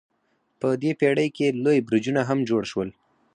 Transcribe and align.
په 0.59 0.67
دې 0.81 0.91
پیړۍ 0.99 1.29
کې 1.37 1.47
لوی 1.63 1.79
برجونه 1.87 2.21
هم 2.29 2.39
جوړ 2.49 2.63
شول. 2.71 2.89